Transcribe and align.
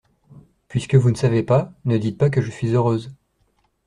Puisque 0.67 0.95
vous 0.95 1.11
ne 1.11 1.15
savez 1.15 1.43
pas, 1.43 1.73
ne 1.85 1.95
dites 1.99 2.17
pas 2.17 2.31
que 2.31 2.41
je 2.41 2.49
suis 2.49 2.73
heureuse. 2.73 3.13